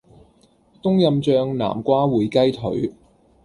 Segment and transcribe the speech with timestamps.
[0.81, 2.91] 冬蔭醬南瓜燴雞腿